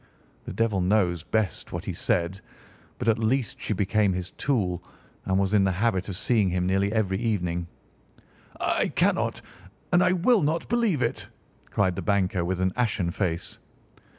The 0.45 0.51
devil 0.53 0.81
knows 0.81 1.23
best 1.23 1.71
what 1.71 1.85
he 1.85 1.93
said, 1.93 2.41
but 2.97 3.07
at 3.07 3.19
least 3.19 3.61
she 3.61 3.71
became 3.73 4.13
his 4.13 4.31
tool 4.31 4.83
and 5.25 5.37
was 5.37 5.53
in 5.53 5.63
the 5.63 5.71
habit 5.73 6.09
of 6.09 6.15
seeing 6.15 6.49
him 6.49 6.65
nearly 6.65 6.91
every 6.91 7.19
evening." 7.19 7.67
"I 8.59 8.87
cannot, 8.87 9.43
and 9.93 10.01
I 10.01 10.13
will 10.13 10.41
not, 10.41 10.67
believe 10.67 11.03
it!" 11.03 11.27
cried 11.69 11.95
the 11.95 12.01
banker 12.01 12.43
with 12.43 12.59
an 12.61 12.73
ashen 12.75 13.11
face. 13.11 13.59